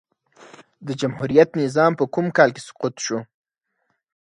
د 0.87 0.87
جمهوريت 1.01 1.49
نظام 1.61 1.91
په 1.99 2.05
کوم 2.13 2.27
کال 2.37 2.49
کی 2.55 2.61
سقوط 2.67 2.95
سو؟ 3.05 3.17